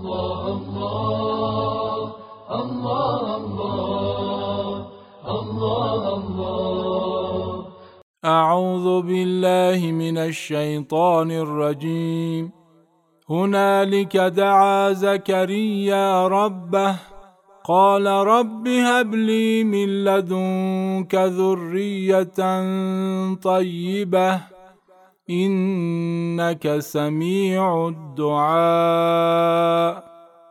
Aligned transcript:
الله 0.00 0.42
الله 1.60 2.12
الله 2.60 3.26
الله 5.28 6.02
الله 6.16 7.64
أعوذ 8.24 9.02
بالله 9.02 9.92
من 9.92 10.18
الشيطان 10.18 11.30
الرجيم. 11.30 12.52
هنالك 13.30 14.16
دعا 14.16 14.92
زكريا 14.92 16.28
ربه 16.28 16.96
قال 17.64 18.06
رب 18.06 18.68
هب 18.68 19.14
لي 19.14 19.64
من 19.64 20.04
لدنك 20.04 21.14
ذرية 21.14 22.40
طيبة. 23.42 24.59
إنك 25.30 26.78
سميع 26.78 27.88
الدعاء. 27.88 28.50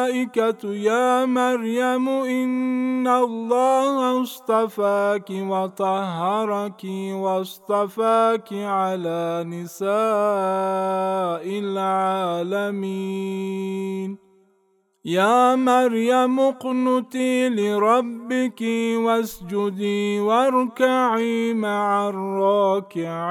الملائكة 0.00 0.74
يا 0.74 1.24
مريم 1.26 2.08
إن 2.08 3.08
الله 3.08 4.22
اصطفاك 4.22 5.30
وطهرك 5.30 6.84
واصطفاك 7.12 8.52
على 8.52 9.44
نساء 9.46 9.90
العالمين. 11.64 13.10
يا 15.04 15.56
مريم 15.56 16.40
اقنتي 16.40 17.48
لربك 17.48 18.62
واسجدي 19.04 20.20
واركعي 20.20 21.54
مع 21.54 22.08
الراكعين. 22.08 23.30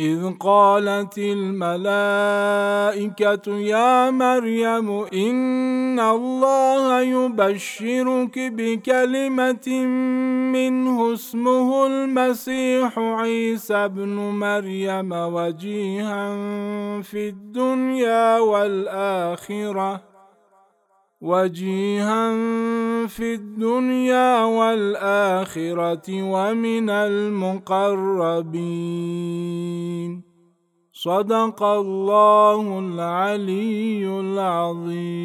إذ 0.00 0.32
قالت 0.40 1.18
الملائكة 1.18 1.58
يا 3.58 4.10
مريم 4.10 4.90
إن 5.14 6.00
الله 6.00 7.00
يبشرك 7.00 8.38
بكلمة 8.38 9.84
منه 10.52 11.12
اسمه 11.14 11.86
المسيح 11.86 12.98
عيسى 12.98 13.74
ابن 13.74 14.16
مريم 14.16 15.12
وجيها 15.12 16.32
في 17.02 17.28
الدنيا 17.28 18.38
والآخرة. 18.38 20.09
وجيها 21.20 22.32
في 23.06 23.34
الدنيا 23.34 24.44
والآخرة 24.44 26.08
ومن 26.08 26.90
المقربين. 26.90 28.10
صدق 30.92 31.62
الله 31.62 32.78
العلي 32.78 34.20
العظيم. 34.20 35.20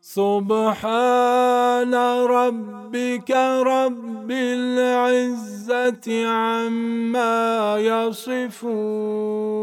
سبحان 0.00 1.94
ربك 2.24 3.30
رب 3.66 4.30
العزة 4.30 6.26
عما 6.28 7.76
يصفون. 7.78 9.54